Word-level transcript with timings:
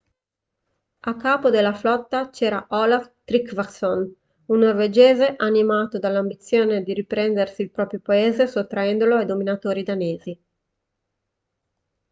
a 1.01 1.15
capo 1.15 1.51
della 1.51 1.75
flotta 1.75 2.31
c'era 2.31 2.65
olaf 2.69 3.11
trygvasson 3.23 4.15
un 4.47 4.57
norvegese 4.57 5.35
animato 5.37 5.99
dall'ambizione 5.99 6.81
di 6.81 6.95
riprendersi 6.95 7.61
il 7.61 7.69
proprio 7.69 7.99
paese 7.99 8.47
sottraendolo 8.47 9.17
ai 9.17 9.27
dominatori 9.27 9.83
danesi 9.83 10.41